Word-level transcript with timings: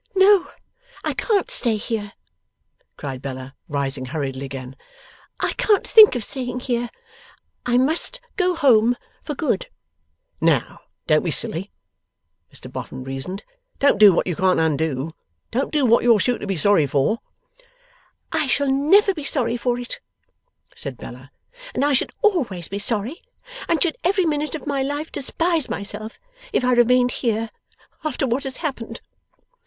'No, 0.15 0.49
I 1.03 1.13
can't 1.13 1.51
stay 1.51 1.75
here,' 1.77 2.13
cried 2.97 3.21
Bella, 3.21 3.53
rising 3.69 4.05
hurriedly 4.05 4.47
again; 4.47 4.75
'I 5.41 5.53
can't 5.57 5.87
think 5.87 6.15
of 6.15 6.23
staying 6.23 6.61
here. 6.61 6.89
I 7.67 7.77
must 7.77 8.19
go 8.35 8.55
home 8.55 8.95
for 9.21 9.35
good.' 9.35 9.67
'Now, 10.41 10.79
don't 11.05 11.21
be 11.21 11.29
silly,' 11.29 11.69
Mr 12.51 12.67
Boffin 12.73 13.03
reasoned. 13.03 13.43
'Don't 13.77 13.99
do 13.99 14.11
what 14.11 14.25
you 14.25 14.35
can't 14.35 14.59
undo; 14.59 15.13
don't 15.51 15.71
do 15.71 15.85
what 15.85 16.03
you're 16.03 16.19
sure 16.19 16.39
to 16.39 16.47
be 16.47 16.57
sorry 16.57 16.87
for.' 16.87 17.19
'I 18.31 18.47
shall 18.47 18.71
never 18.71 19.13
be 19.13 19.23
sorry 19.23 19.55
for 19.55 19.77
it,' 19.77 19.99
said 20.75 20.97
Bella; 20.97 21.29
'and 21.75 21.85
I 21.85 21.93
should 21.93 22.11
always 22.23 22.67
be 22.67 22.79
sorry, 22.79 23.21
and 23.69 23.79
should 23.79 23.97
every 24.03 24.25
minute 24.25 24.55
of 24.55 24.65
my 24.65 24.81
life 24.81 25.11
despise 25.11 25.69
myself 25.69 26.17
if 26.51 26.65
I 26.65 26.73
remained 26.73 27.11
here 27.21 27.51
after 28.03 28.25
what 28.25 28.45
has 28.45 28.57
happened. 28.65 28.99